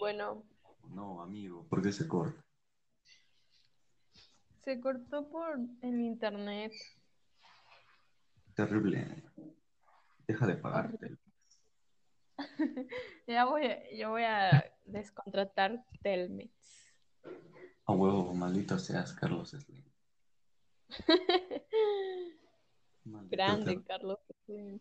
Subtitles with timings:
[0.00, 0.42] bueno.
[0.88, 2.42] No, amigo, ¿por qué se corta?
[4.64, 6.72] Se cortó por el internet.
[8.54, 9.22] Terrible.
[10.26, 11.16] Deja de pagarte.
[13.26, 16.50] ya voy, a- yo voy a descontratar Telmex.
[17.86, 19.84] A huevo, maldito seas, Carlos Slim.
[23.04, 24.18] Maldito Grande, te- Carlos.
[24.44, 24.80] Slim.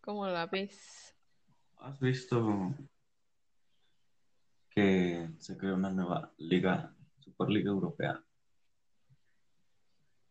[0.00, 1.14] ¿Cómo la ves?
[1.78, 2.74] ¿Has visto
[4.74, 8.22] que se creó una nueva liga, Superliga Europea?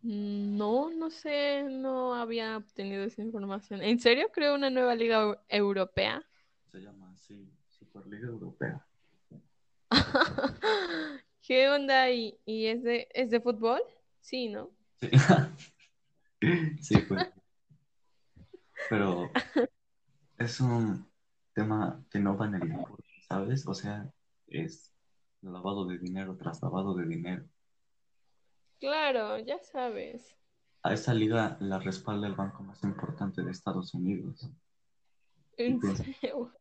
[0.01, 3.81] Mm, No, no sé, no había obtenido esa información.
[3.81, 6.23] ¿En serio creo una nueva liga eu- europea?
[6.71, 8.85] Se llama así, Superliga Europea.
[11.41, 12.09] ¿Qué onda?
[12.11, 13.81] ¿Y, y es de, es de fútbol?
[14.21, 14.69] Sí, ¿no?
[14.99, 15.09] Sí,
[16.81, 17.23] sí, pues.
[18.89, 19.31] Pero
[20.37, 21.07] es un
[21.53, 23.67] tema que no va en el deporte, ¿sabes?
[23.67, 24.11] O sea,
[24.51, 24.93] es
[25.41, 27.45] lavado de dinero tras lavado de dinero.
[28.79, 30.35] Claro, ya sabes.
[30.83, 34.49] A esa liga la respalda el banco más importante de Estados Unidos.
[35.57, 36.51] En serio.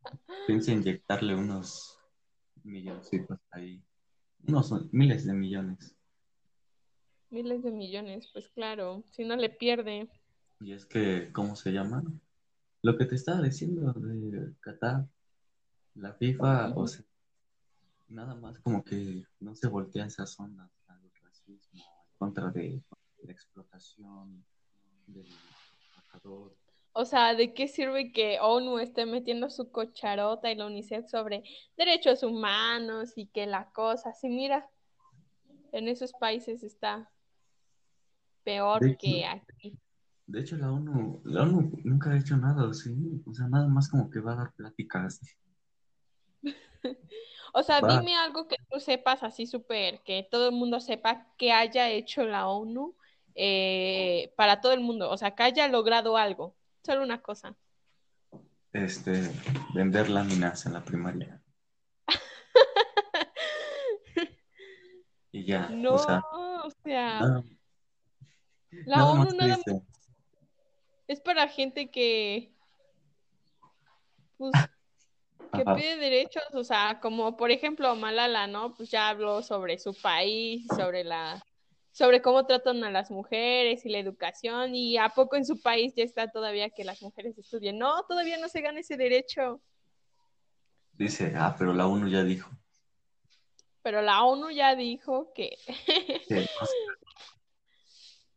[0.45, 1.97] Piensa inyectarle unos
[2.63, 3.83] milloncitos ahí,
[4.47, 5.95] unos miles de millones.
[7.29, 10.09] Miles de millones, pues claro, si no le pierde.
[10.59, 12.03] Y es que, ¿cómo se llama?
[12.83, 15.07] Lo que te estaba diciendo de Qatar,
[15.95, 17.03] la FIFA, o sea,
[18.11, 22.83] nada más como que no se voltea esas ondas al racismo, en contra de
[23.23, 24.45] la explotación
[25.07, 25.27] del
[25.93, 26.55] trabajador.
[26.93, 31.43] O sea, ¿de qué sirve que ONU esté metiendo su cocharota y la UNICEF sobre
[31.77, 34.69] derechos humanos y que la cosa, sí, mira,
[35.71, 37.09] en esos países está
[38.43, 39.77] peor hecho- que aquí.
[40.27, 42.93] De hecho, la ONU, la ONU nunca ha hecho nada, ¿sí?
[43.25, 45.19] O sea, nada más como que va a dar pláticas.
[47.53, 47.99] O sea, Va.
[47.99, 52.23] dime algo que tú sepas así súper, que todo el mundo sepa que haya hecho
[52.23, 52.95] la ONU
[53.35, 55.09] eh, para todo el mundo.
[55.09, 56.55] O sea, que haya logrado algo.
[56.81, 57.57] Solo una cosa.
[58.71, 59.29] Este,
[59.73, 61.41] vender láminas en la primaria.
[65.33, 66.21] Y ya, No, o sea,
[66.65, 67.43] o sea, nada,
[68.85, 69.81] la nada ONU nada más
[71.07, 72.53] es para gente que,
[74.37, 74.51] pues,
[75.51, 75.75] que Ajá.
[75.75, 78.73] pide derechos, o sea, como por ejemplo Malala, ¿no?
[78.75, 81.43] Pues ya habló sobre su país, sobre la,
[81.91, 85.93] sobre cómo tratan a las mujeres y la educación, y a poco en su país
[85.95, 87.77] ya está todavía que las mujeres estudien.
[87.77, 89.61] No, todavía no se gana ese derecho,
[90.93, 92.49] Dice, ah, pero la ONU ya dijo.
[93.81, 95.57] pero la ONU ya dijo que,
[96.29, 96.41] no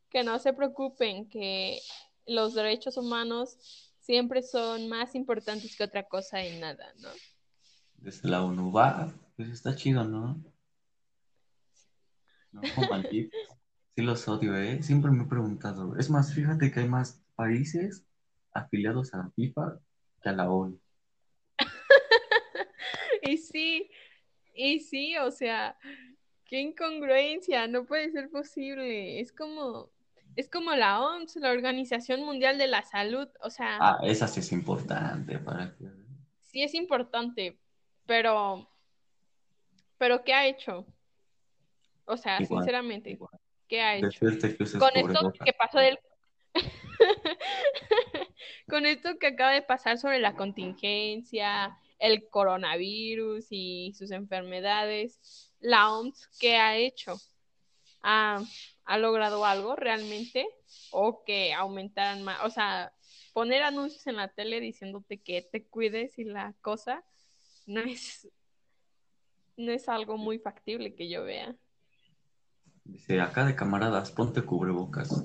[0.08, 1.80] que no se preocupen, que
[2.26, 7.08] los derechos humanos siempre son más importantes que otra cosa y nada, ¿no?
[7.96, 10.42] Desde la ONU va, pues está chido, ¿no?
[12.52, 12.62] No.
[13.96, 14.82] Sí los odio, ¿eh?
[14.82, 15.96] Siempre me he preguntado.
[15.96, 18.04] Es más, fíjate que hay más países
[18.52, 19.78] afiliados a la FIFA
[20.20, 20.80] que a la ONU.
[23.22, 23.88] Y sí,
[24.52, 25.78] y sí, o sea,
[26.44, 29.20] qué incongruencia, no puede ser posible.
[29.20, 29.90] Es como,
[30.36, 34.40] es como la OMS, la Organización Mundial de la Salud, o sea, Ah, esa sí
[34.40, 35.86] es importante para que...
[36.42, 37.58] sí es importante,
[38.06, 38.68] pero,
[39.98, 40.86] pero ¿qué ha hecho?
[42.04, 43.38] O sea, Igual, sinceramente, igual.
[43.68, 44.20] ¿qué ha hecho?
[44.78, 45.98] Con esto que pasó del...
[48.68, 55.92] Con esto que acaba de pasar sobre la contingencia, el coronavirus y sus enfermedades, la
[55.92, 57.20] OMS, ¿qué ha hecho?
[58.02, 58.42] ¿Ha,
[58.84, 60.46] ha logrado algo realmente?
[60.90, 62.40] ¿O que aumentaran más?
[62.44, 62.92] O sea,
[63.32, 67.04] poner anuncios en la tele diciéndote que te cuides y la cosa
[67.66, 68.28] no es,
[69.56, 71.56] no es algo muy factible que yo vea.
[72.84, 75.24] Dice, acá de camaradas, ponte cubrebocas.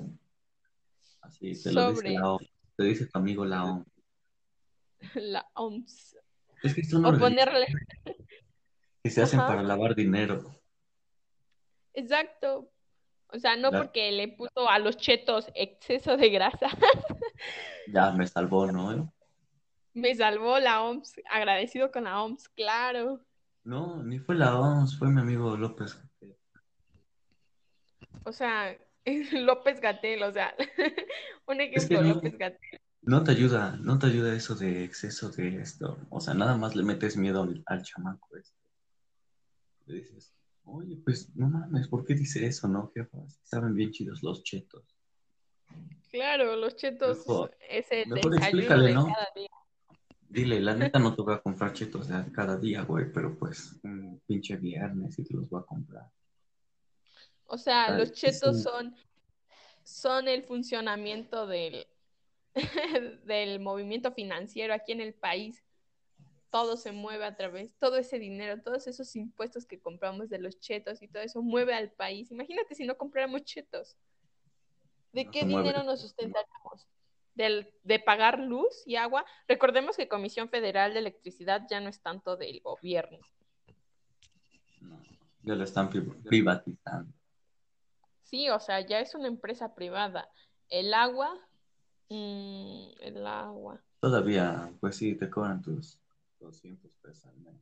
[1.20, 2.46] Así, te lo dice la ONU.
[2.76, 3.84] Te dice tu amigo la ONU.
[5.14, 6.16] la OMS.
[6.62, 7.66] Es que son O ponerle,
[9.02, 9.48] que se hacen Ajá.
[9.48, 10.44] para lavar dinero.
[11.94, 12.70] exacto.
[13.32, 16.68] O sea, no porque le puso a los chetos exceso de grasa.
[17.92, 19.12] Ya me salvó, ¿no?
[19.94, 23.20] Me salvó la OMS, agradecido con la OMS, claro.
[23.64, 25.98] No, ni fue la OMS, fue mi amigo López.
[28.24, 28.76] O sea,
[29.32, 30.54] López Gatel, o sea,
[31.46, 32.14] un Es ejemplo, que no.
[32.14, 32.80] López Gatel.
[33.02, 35.98] No te ayuda, no te ayuda eso de exceso de esto.
[36.10, 38.56] O sea, nada más le metes miedo al, al chamaco este.
[39.86, 43.18] Le dices, oye, pues no mames, ¿por qué dice eso, no, jefa?
[43.42, 44.96] Saben bien chidos los chetos.
[46.10, 49.06] Claro, los chetos Mejor- es el mejor explícale, de ¿no?
[49.06, 49.48] cada día.
[50.28, 54.20] Dile, la neta no te voy a comprar chetos cada día, güey, pero pues un
[54.26, 56.08] pinche viernes y te los voy a comprar.
[57.46, 58.94] O sea, los chetos son,
[59.82, 61.84] son el funcionamiento del,
[63.24, 65.64] del movimiento financiero aquí en el país.
[66.50, 70.58] Todo se mueve a través, todo ese dinero, todos esos impuestos que compramos de los
[70.58, 72.30] chetos y todo eso mueve al país.
[72.30, 73.96] Imagínate si no compráramos chetos.
[75.12, 76.86] ¿De qué dinero nos sustentaríamos?
[77.34, 79.24] de pagar luz y agua.
[79.48, 83.18] Recordemos que Comisión Federal de Electricidad ya no es tanto del gobierno.
[84.80, 85.00] No,
[85.42, 87.12] ya lo están privatizando.
[88.24, 90.28] Sí, o sea, ya es una empresa privada.
[90.68, 91.34] El agua,
[92.10, 93.82] mm, el agua.
[94.00, 95.98] Todavía, pues sí, te cobran tus
[96.40, 97.56] 200 pesos al mes.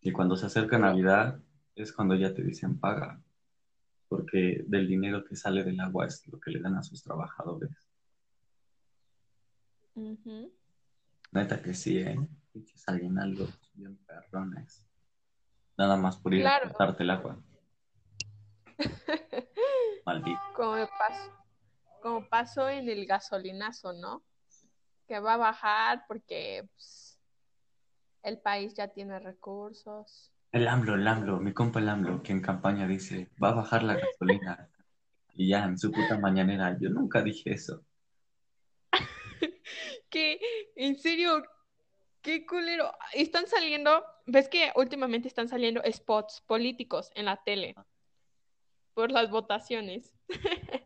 [0.00, 1.40] Y cuando se acerca Navidad,
[1.74, 3.22] es cuando ya te dicen paga
[4.08, 7.70] porque del dinero que sale del agua es lo que le dan a sus trabajadores.
[11.32, 12.16] Neta que sí, ¿eh?
[12.52, 14.86] Pinches algo bien perrones.
[15.76, 17.38] Nada más por ir a cortarte el agua.
[20.06, 20.40] Maldito.
[20.54, 21.32] Como pasó,
[22.02, 24.22] como pasó en el gasolinazo, ¿no?
[25.06, 27.18] Que va a bajar porque pues,
[28.22, 30.32] el país ya tiene recursos.
[30.52, 33.82] El AMLO, el AMLO, mi compa el AMLO, que en campaña dice, va a bajar
[33.82, 34.68] la gasolina.
[35.34, 37.84] y ya, en su puta mañanera, yo nunca dije eso.
[40.10, 40.40] ¿Qué?
[40.74, 41.44] ¿En serio?
[42.22, 42.92] Qué culero.
[43.12, 47.74] Están saliendo, ves que últimamente están saliendo spots políticos en la tele
[48.94, 50.16] por las votaciones.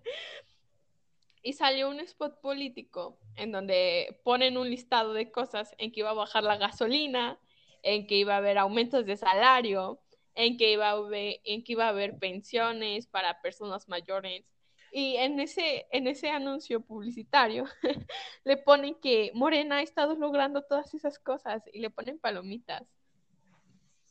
[1.43, 6.11] y salió un spot político en donde ponen un listado de cosas en que iba
[6.11, 7.39] a bajar la gasolina,
[7.83, 10.01] en que iba a haber aumentos de salario,
[10.35, 14.45] en que iba a haber, pensiones para personas mayores.
[14.93, 17.65] Y en ese, en ese anuncio publicitario
[18.45, 22.83] le ponen que Morena ha estado logrando todas esas cosas y le ponen palomitas.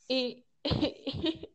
[0.08, 0.46] Y,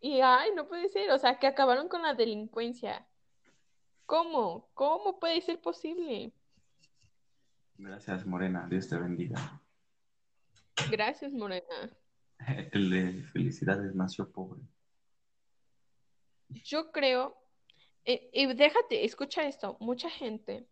[0.00, 3.06] y, ay, no puede ser, o sea, que acabaron con la delincuencia.
[4.10, 4.68] ¿Cómo?
[4.74, 6.32] ¿Cómo puede ser posible?
[7.78, 8.66] Gracias, Morena.
[8.68, 9.62] Dios te bendiga.
[10.90, 11.96] Gracias, Morena.
[12.72, 14.62] El de felicidades nació pobre.
[16.48, 17.36] Yo creo,
[18.04, 20.66] eh, y déjate, escucha esto, mucha gente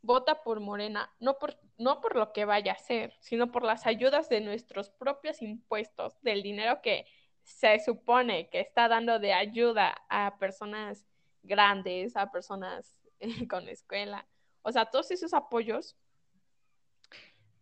[0.00, 3.84] vota por Morena no por, no por lo que vaya a hacer, sino por las
[3.84, 7.04] ayudas de nuestros propios impuestos, del dinero que
[7.42, 11.04] se supone que está dando de ayuda a personas
[11.44, 12.94] grandes, a personas
[13.48, 14.26] con escuela.
[14.62, 15.96] O sea, todos esos apoyos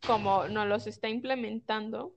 [0.07, 2.15] como nos los está implementando,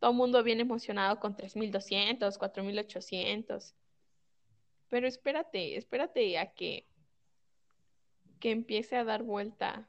[0.00, 3.74] todo el mundo viene emocionado con 3.200, 4.800.
[4.88, 6.86] Pero espérate, espérate a que,
[8.40, 9.88] que empiece a dar vuelta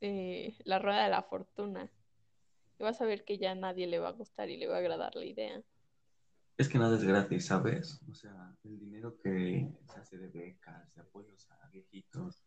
[0.00, 1.90] eh, la rueda de la fortuna.
[2.78, 4.76] Y vas a ver que ya a nadie le va a gustar y le va
[4.76, 5.62] a agradar la idea.
[6.60, 8.02] Es que nada es gratis, ¿sabes?
[8.10, 12.44] O sea, el dinero que se hace de becas, de apoyos a viejitos,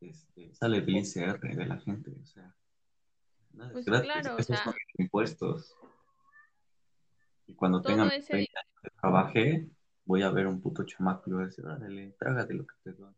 [0.00, 2.56] este, sale del ICR de la gente, o sea,
[3.70, 5.76] pues claro, o sea, impuestos.
[7.46, 9.68] Y cuando tenga 30 años de trabaje,
[10.06, 12.92] voy a ver un puto chamaco y voy a decir, órale, trágate lo que te
[12.92, 13.14] doy.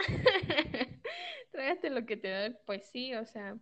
[1.50, 3.56] trágate lo que te doy, pues sí, o sea,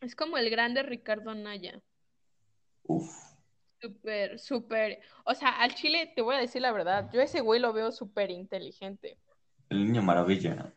[0.00, 1.80] es como el grande Ricardo Naya.
[2.82, 3.29] Uf.
[3.80, 7.60] Súper, súper, o sea, al chile, te voy a decir la verdad, yo ese güey
[7.60, 9.16] lo veo súper inteligente.
[9.68, 10.72] El niño maravilla.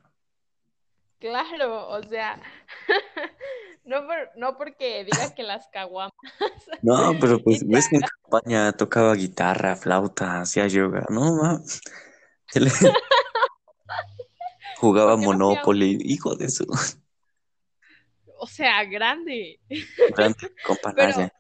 [1.20, 2.42] Claro, o sea,
[3.86, 4.02] No,
[4.38, 6.14] no porque diga que las caguamas.
[6.82, 11.36] No, pero pues ves que en campaña tocaba guitarra, flauta, hacía yoga, ¿no?
[11.36, 11.62] Ma?
[14.78, 16.66] Jugaba Monopoly, hijo de su.
[18.38, 19.60] O sea, grande.
[20.16, 20.52] Grande,
[20.96, 21.32] pero,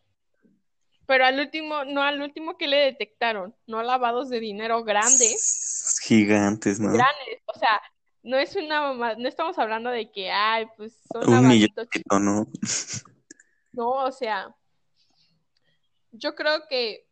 [1.05, 6.00] pero al último, no al último que le detectaron, no lavados de dinero grandes.
[6.03, 6.91] Gigantes, ¿no?
[6.93, 7.81] Grandes, o sea,
[8.24, 11.86] no es una no estamos hablando de que, ay, pues son Un millonito,
[12.19, 12.48] ¿no?
[13.74, 14.55] No, o sea,
[16.12, 17.07] yo creo que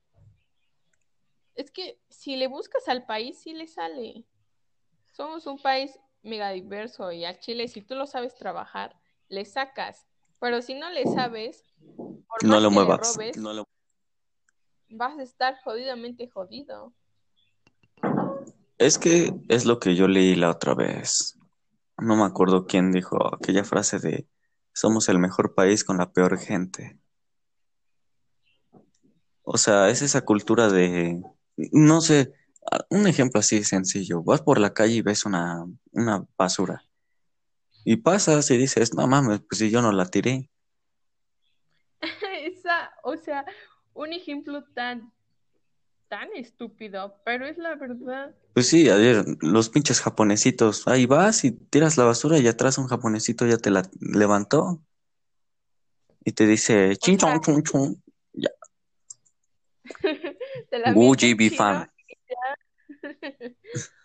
[1.56, 4.26] es que si le buscas al país, sí le sale.
[5.12, 5.92] Somos un país
[6.24, 8.96] mega diverso y al Chile, si tú lo sabes trabajar,
[9.28, 10.08] le sacas.
[10.40, 13.18] Pero si no le sabes, por no lo muevas.
[13.38, 13.66] no lo...
[14.92, 16.94] vas a estar jodidamente jodido.
[18.78, 21.38] Es que es lo que yo leí la otra vez.
[21.98, 24.28] No me acuerdo quién dijo aquella frase de
[24.74, 26.98] somos el mejor país con la peor gente.
[29.44, 31.22] O sea, es esa cultura de,
[31.72, 32.34] no sé,
[32.90, 34.24] un ejemplo así sencillo.
[34.24, 36.84] Vas por la calle y ves una, una basura
[37.84, 40.50] Y pasas y dices, no mames, pues si yo no la tiré.
[42.42, 43.46] Esa, o sea,
[43.94, 45.12] un ejemplo tan,
[46.08, 48.36] tan estúpido, pero es la verdad.
[48.54, 52.88] Pues sí, ayer los pinches japonesitos, ahí vas y tiras la basura y atrás un
[52.88, 54.82] japonesito ya te la levantó
[56.24, 58.50] y te dice, chin chon chun chun, ya.
[61.18, 61.92] chino fan.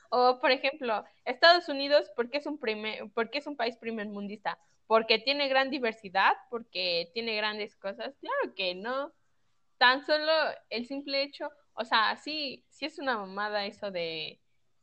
[0.08, 3.76] O, por ejemplo, Estados Unidos, ¿por qué es un, primer, ¿por qué es un país
[3.76, 4.56] primermundista?
[4.86, 6.32] ¿Porque tiene gran diversidad?
[6.48, 8.14] ¿Porque tiene grandes cosas?
[8.20, 9.12] Claro que no.
[9.78, 10.32] Tan solo
[10.70, 14.40] el simple hecho, o sea, sí, sí es una mamada eso de,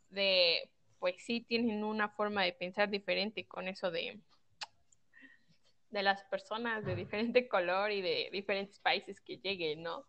[0.09, 0.69] de,
[0.99, 4.19] pues sí tienen una forma de pensar diferente con eso de,
[5.89, 10.05] de las personas de diferente color y de diferentes países que lleguen, ¿no?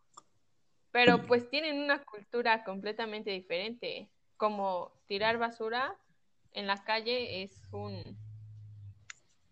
[0.90, 4.08] Pero pues tienen una cultura completamente diferente.
[4.36, 5.96] Como tirar basura
[6.52, 8.02] en la calle es un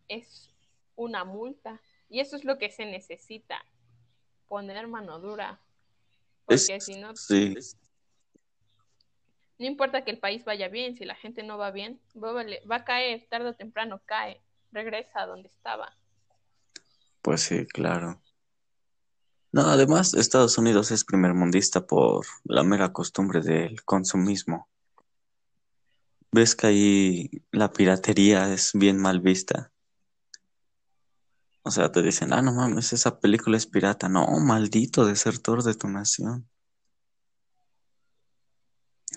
[0.09, 0.55] es
[0.95, 3.65] una multa y eso es lo que se necesita
[4.53, 5.59] poner mano dura
[6.45, 7.55] porque Es, si no sí,
[9.59, 12.35] no importa que el país vaya bien si la gente no va bien va,
[12.71, 14.43] va a caer tarde o temprano cae
[14.73, 15.97] regresa a donde estaba
[17.23, 18.21] pues sí, claro.
[19.53, 24.69] No, además, Estados Unidos es primermundista por la mera costumbre del consumismo.
[26.33, 29.71] Ves que ahí la piratería es bien mal vista.
[31.65, 34.09] O sea, te dicen, ah, no mames, esa película es pirata.
[34.09, 36.49] No, maldito desertor de tu nación.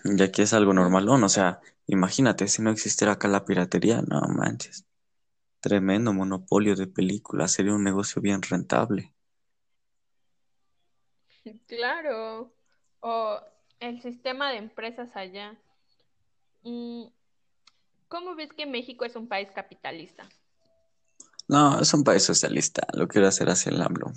[0.04, 4.22] Y aquí es algo normalón, o sea, imagínate si no existiera acá la piratería, no
[4.22, 4.86] manches.
[5.62, 9.14] Tremendo monopolio de películas, sería un negocio bien rentable.
[11.68, 12.54] Claro,
[13.00, 13.40] o
[13.80, 15.58] el sistema de empresas allá.
[16.64, 17.06] Mm,
[18.08, 20.30] ¿Cómo ves que México es un país capitalista?
[21.48, 24.12] No, es un país socialista, lo quiero hacer hacia el AMLO.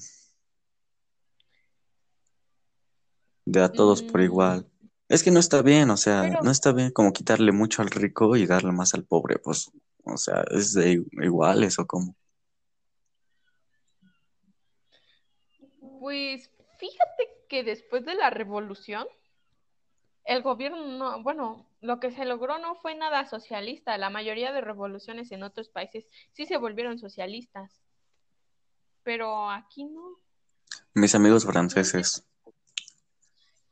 [3.47, 4.67] De a todos por Mm, igual.
[5.09, 7.91] Es que no está bien, o sea, pero no está bien como quitarle mucho al
[7.91, 9.71] rico y darle más al pobre, pues,
[10.05, 12.15] o sea, es de i- iguales o como.
[16.01, 19.07] Pues fíjate que después de la revolución,
[20.25, 23.99] el gobierno no, bueno, lo que se logró no fue nada socialista.
[23.99, 27.81] La mayoría de revoluciones en otros países sí se volvieron socialistas,
[29.03, 30.19] pero aquí no.
[30.95, 32.27] Mis amigos franceses,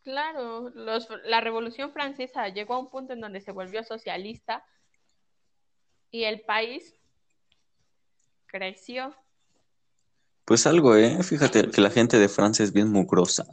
[0.02, 4.64] claro, los, la revolución francesa llegó a un punto en donde se volvió socialista
[6.10, 6.94] y el país
[8.46, 9.14] creció.
[10.44, 11.22] pues algo, ¿eh?
[11.22, 13.46] Fíjate que la gente de Francia es bien mugrosa,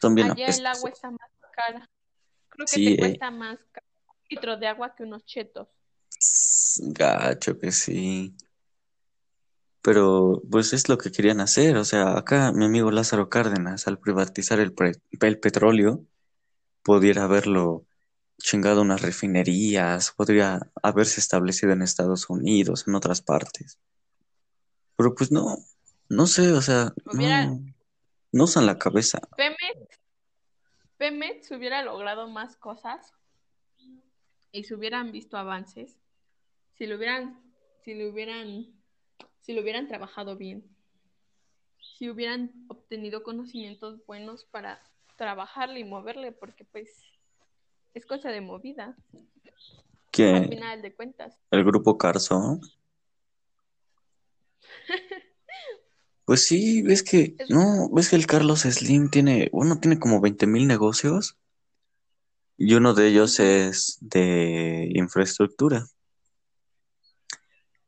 [0.00, 1.88] son bien Allá el agua está más cara.
[2.48, 5.68] Creo que Sí, te eh, cuesta más caro un litro de agua que unos chetos.
[6.94, 8.34] gacho que sí.
[9.82, 13.98] Pero pues es lo que querían hacer, o sea, acá mi amigo Lázaro Cárdenas, al
[13.98, 16.04] privatizar el, pre- el petróleo,
[16.82, 17.84] pudiera haberlo
[18.38, 23.78] chingado unas refinerías, podría haberse establecido en Estados Unidos, en otras partes.
[24.96, 25.58] Pero pues no,
[26.08, 27.60] no sé, o sea, no,
[28.32, 29.20] no usan la cabeza.
[29.36, 29.87] Pemex,
[30.98, 33.14] Pemex hubiera logrado más cosas
[34.52, 35.96] y se hubieran visto avances
[36.74, 37.40] si lo hubieran,
[37.82, 38.66] si lo hubieran,
[39.40, 40.64] si lo hubieran trabajado bien,
[41.80, 44.82] si hubieran obtenido conocimientos buenos para
[45.16, 47.04] trabajarle y moverle, porque pues
[47.94, 49.26] es cosa de movida, al
[50.12, 51.36] Que final de cuentas.
[51.50, 52.60] el grupo Carso,
[56.28, 60.20] pues sí, ves que, Es- no, ves que el Carlos Slim tiene, bueno, tiene como
[60.20, 61.38] 20 mil negocios
[62.58, 65.86] y uno de ellos es de infraestructura.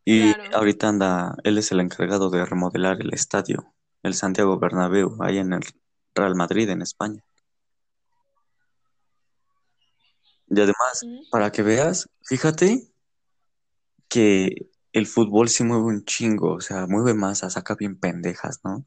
[0.06, 0.56] Y claro.
[0.56, 5.52] ahorita anda, él es el encargado de remodelar el estadio, el Santiago Bernabéu, ahí en
[5.52, 5.62] el
[6.14, 7.22] Real Madrid, en España.
[10.48, 11.28] Y además, Mm.
[11.30, 12.88] para que veas, fíjate
[14.08, 18.84] que el fútbol sí mueve un chingo, o sea, mueve masas, saca bien pendejas, ¿no?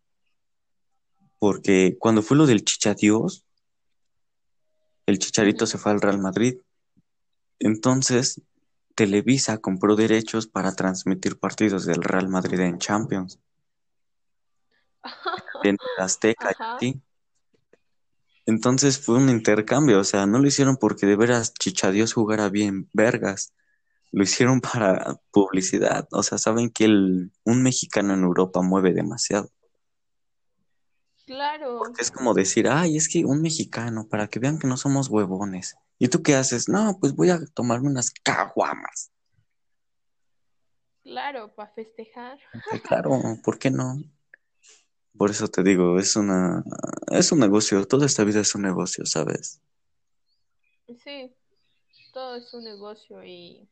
[1.40, 3.46] Porque cuando fue lo del Chichadios,
[5.06, 6.58] el Chicharito se fue al Real Madrid.
[7.60, 8.42] Entonces,
[8.96, 13.40] Televisa compró derechos para transmitir partidos del Real Madrid en Champions,
[15.64, 17.02] en Azteca y.
[18.46, 22.90] Entonces fue un intercambio, o sea, no lo hicieron porque de veras Chichadios jugara bien
[22.92, 23.54] vergas,
[24.14, 29.50] lo hicieron para publicidad, o sea, saben que el, un mexicano en Europa mueve demasiado.
[31.26, 34.78] Claro, Porque es como decir, ay, es que un mexicano, para que vean que no
[34.78, 35.76] somos huevones.
[35.98, 36.70] ¿Y tú qué haces?
[36.70, 39.12] No, pues voy a tomarme unas caguamas.
[41.02, 42.38] claro, para festejar.
[42.84, 43.96] Claro, ¿por qué no?
[45.18, 46.64] Por eso te digo, es una,
[47.12, 49.60] es un negocio, toda esta vida es un negocio, ¿sabes?
[51.04, 51.34] Sí,
[52.14, 53.68] todo es un negocio y,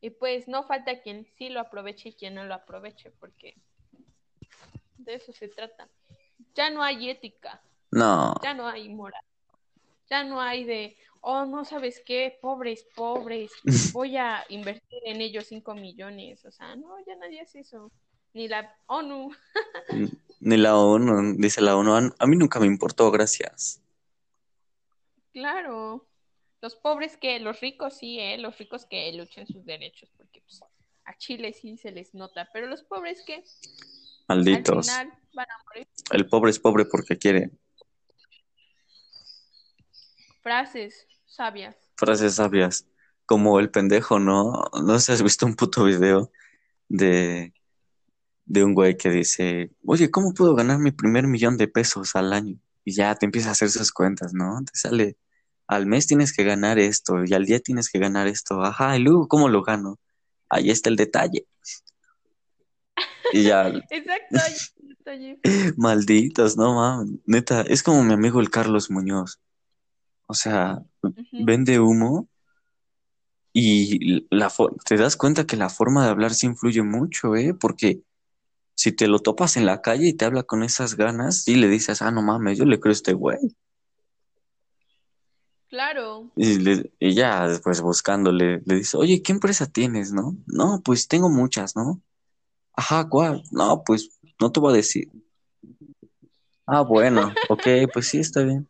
[0.00, 3.56] y pues no falta quien sí lo aproveche y quien no lo aproveche, porque
[4.98, 5.88] de eso se trata.
[6.54, 9.22] Ya no hay ética, No, ya no hay moral,
[10.08, 13.52] ya no hay de, oh, no sabes qué, pobres, pobres,
[13.92, 16.44] voy a invertir en ellos 5 millones.
[16.44, 17.90] O sea, no, ya nadie hace eso.
[18.34, 19.30] Ni la ONU.
[20.40, 23.82] ni la ONU, dice la ONU, a, a mí nunca me importó, gracias.
[25.32, 26.07] Claro.
[26.60, 28.38] Los pobres que, los ricos sí, ¿eh?
[28.38, 30.60] Los ricos que luchen sus derechos, porque pues,
[31.04, 33.44] a Chile sí se les nota, pero los pobres que
[34.26, 34.86] al Malditos.
[34.86, 35.88] final van a morir.
[36.10, 37.50] El pobre es pobre porque quiere.
[40.42, 41.76] Frases sabias.
[41.96, 42.86] Frases sabias.
[43.24, 44.64] Como el pendejo, ¿no?
[44.82, 46.30] No sé has visto un puto video
[46.88, 47.52] de,
[48.44, 52.32] de un güey que dice, oye, ¿cómo puedo ganar mi primer millón de pesos al
[52.32, 52.58] año?
[52.84, 54.58] Y ya te empieza a hacer sus cuentas, ¿no?
[54.64, 55.16] Te sale,
[55.68, 58.62] al mes tienes que ganar esto y al día tienes que ganar esto.
[58.62, 59.98] Ajá, y luego, ¿cómo lo gano?
[60.48, 61.46] Ahí está el detalle.
[63.32, 64.38] Y ya, Exacto.
[65.76, 67.20] malditos, no mames.
[67.26, 69.38] Neta, es como mi amigo el Carlos Muñoz.
[70.26, 70.82] O sea,
[71.32, 72.28] vende humo
[73.52, 74.52] y la
[74.84, 77.54] te das cuenta que la forma de hablar sí influye mucho, ¿eh?
[77.54, 78.02] Porque
[78.74, 81.68] si te lo topas en la calle y te habla con esas ganas, sí le
[81.68, 83.38] dices, ah, no mames, yo le creo a este güey.
[85.68, 86.30] Claro.
[86.36, 90.36] Y, le- y ya después buscándole, le dice, oye, ¿qué empresa tienes, no?
[90.46, 92.00] No, pues tengo muchas, ¿no?
[92.74, 93.42] Ajá, ¿cuál?
[93.50, 95.10] No, pues no te voy a decir.
[96.66, 98.68] Ah, bueno, ok, pues sí, está bien.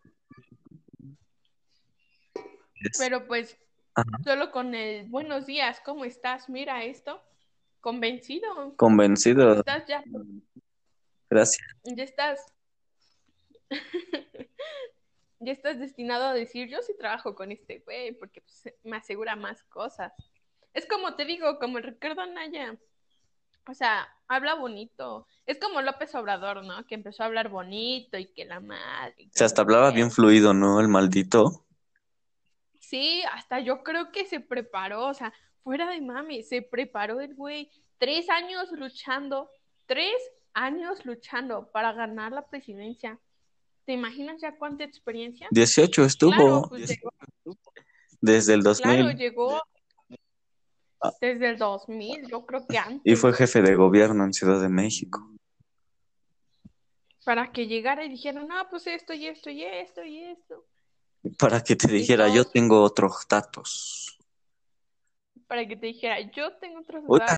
[2.96, 3.56] Pero pues
[3.94, 4.08] Ajá.
[4.24, 6.48] solo con el buenos días, ¿cómo estás?
[6.48, 7.22] Mira esto.
[7.80, 8.74] Convencido.
[8.76, 10.02] Convencido, Estás ya,
[11.30, 11.66] gracias.
[11.84, 12.40] ya estás.
[15.40, 19.36] ya estás destinado a decir, yo sí trabajo con este güey, porque pues, me asegura
[19.36, 20.12] más cosas.
[20.74, 22.76] Es como te digo, como el Ricardo Anaya.
[23.68, 25.26] O sea, habla bonito.
[25.44, 26.86] Es como López Obrador, ¿no?
[26.86, 29.26] Que empezó a hablar bonito y que la madre.
[29.26, 30.80] O sea, hasta hablaba bien fluido, ¿no?
[30.80, 31.66] El maldito.
[32.80, 37.34] Sí, hasta yo creo que se preparó, o sea, fuera de mami, se preparó el
[37.34, 37.70] güey.
[37.98, 39.50] Tres años luchando,
[39.84, 40.14] tres
[40.54, 43.18] años luchando para ganar la presidencia.
[43.88, 45.48] ¿Te imaginas ya cuánta experiencia?
[45.50, 47.10] 18 Claro, estuvo pues llegó,
[48.20, 49.62] desde el 2000 claro, llegó
[51.00, 51.14] Ah.
[51.22, 54.68] desde el 2000, yo creo que antes, y fue jefe de gobierno en Ciudad de
[54.68, 55.26] México.
[57.24, 60.66] para que llegara y dijera, no, pues esto y esto y esto y esto,
[61.38, 64.18] Para que te dijera, yo tengo otros datos.
[65.46, 67.24] para que te dijera, yo tengo otros Oiga,